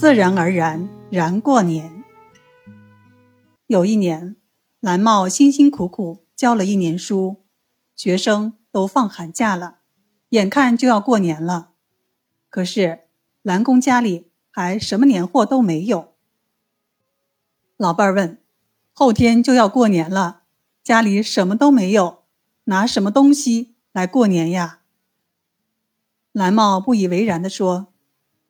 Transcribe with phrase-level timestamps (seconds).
[0.00, 2.02] 自然而然然过年。
[3.66, 4.34] 有一年，
[4.80, 7.44] 蓝茂辛辛苦苦教了一年书，
[7.94, 9.80] 学生都放寒假了，
[10.30, 11.72] 眼看就要过年了，
[12.48, 13.00] 可是
[13.42, 16.14] 蓝公家里还什么年货都没有。
[17.76, 18.40] 老伴儿问
[18.94, 20.44] ：“后天就要过年了，
[20.82, 22.22] 家里什么都没有，
[22.64, 24.80] 拿什么东西来过年呀？”
[26.32, 27.92] 蓝茂不以为然地说：“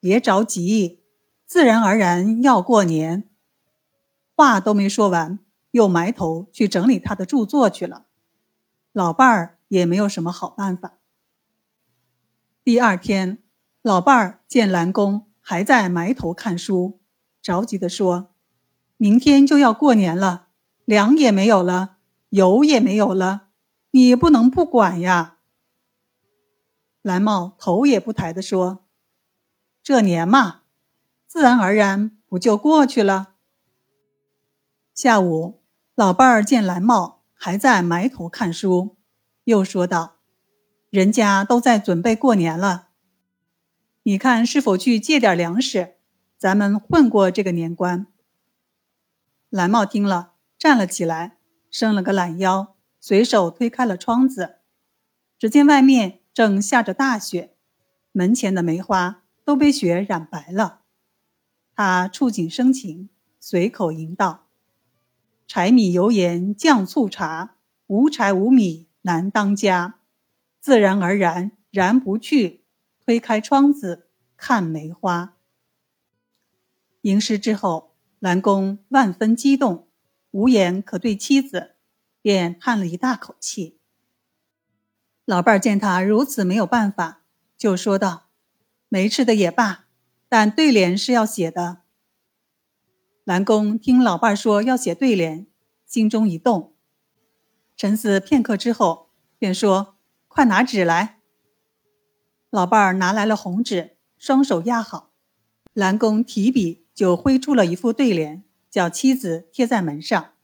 [0.00, 1.04] 别着急，
[1.46, 3.30] 自然而然要过年。”
[4.36, 5.38] 话都没说完，
[5.70, 8.04] 又埋头去整理他的著作去了。
[8.92, 10.98] 老伴儿也没有什么好办法。
[12.62, 13.42] 第二天，
[13.80, 17.00] 老伴儿见蓝公还在埋头看书，
[17.40, 18.34] 着急地说
[18.98, 20.48] ：“明天就要过年了，
[20.84, 21.96] 粮也没有了，
[22.28, 23.48] 油也没有了，
[23.92, 25.38] 你不能不管呀。”
[27.00, 28.84] 蓝茂头也不抬地说
[29.82, 30.62] ：“这年嘛，
[31.26, 33.34] 自然而然不就过去了。”
[34.94, 35.62] 下午，
[35.94, 38.96] 老伴儿见蓝帽还在埋头看书，
[39.44, 40.16] 又说道
[40.88, 42.88] ：“人家都在准备过年了，
[44.04, 45.96] 你看是否去借点粮食，
[46.38, 48.06] 咱们混过这个年关。”
[49.50, 51.36] 蓝帽听了，站了起来，
[51.70, 54.56] 伸了个懒腰，随手推开了窗子。
[55.38, 57.54] 只见外面正下着大雪，
[58.12, 60.80] 门前的梅花都被雪染白了。
[61.76, 64.46] 他触景生情，随口吟道。
[65.46, 70.00] 柴米油盐酱醋茶，无柴无米难当家。
[70.58, 72.64] 自然而然然不去，
[73.04, 74.08] 推开窗子
[74.38, 75.36] 看梅花。
[77.02, 79.86] 吟诗之后，蓝公万分激动，
[80.30, 81.74] 无言可对妻子，
[82.22, 83.78] 便叹了一大口气。
[85.26, 87.20] 老伴儿见他如此没有办法，
[87.58, 88.30] 就说道
[88.88, 89.85] ：“没吃的也罢，
[90.36, 91.78] 但对联是要写的。”
[93.24, 95.46] 蓝公听老伴儿说要写对联，
[95.86, 96.74] 心中一动，
[97.74, 99.96] 沉思片刻之后，便说
[100.28, 101.20] ：“快拿纸来。”
[102.52, 105.10] 老伴儿拿来了红纸，双手压好，
[105.72, 110.34] 蓝公提笔就挥出了一副对联，叫妻子贴在门上。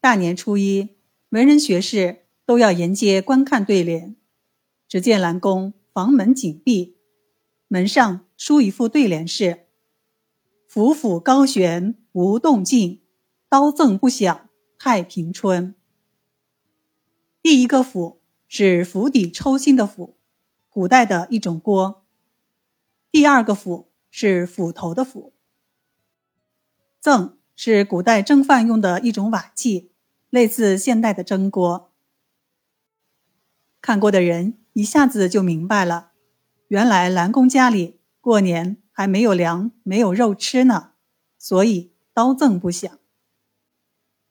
[0.00, 0.96] 大年初一，
[1.28, 4.16] 文人学士都要沿街观看对联。
[4.88, 6.96] 只见蓝公房门紧闭，
[7.72, 9.64] 门上书一副对联是。
[10.68, 13.00] 府府高悬无动静，
[13.48, 15.74] 刀赠不响太平春。
[17.40, 20.18] 第一个府是釜底抽薪的釜，
[20.68, 22.04] 古代的一种锅。
[23.10, 25.32] 第二个府是斧头的斧。
[27.00, 29.92] 赠是古代蒸饭用的一种瓦器，
[30.28, 31.90] 类似现代的蒸锅。
[33.80, 36.11] 看过的人一下子就明白了，
[36.72, 38.78] 原来蓝公家里过年。
[38.94, 40.92] 还没有粮，没有肉吃呢，
[41.38, 42.98] 所以刀赠不响。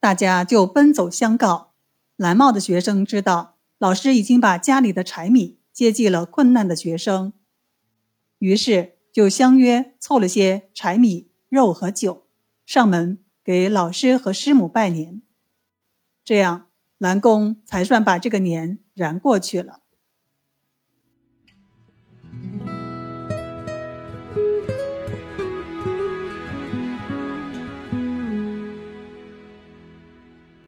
[0.00, 1.74] 大家就奔走相告。
[2.16, 7.32] 蓝帽的学生知道老师已经把家里的柴米接济了困难的学生，
[8.40, 12.26] 于是就相约凑了些柴米、肉和酒，
[12.66, 15.22] 上门给老师和师母拜年。
[16.24, 16.66] 这样，
[16.98, 19.82] 蓝公才算把这个年燃过去了。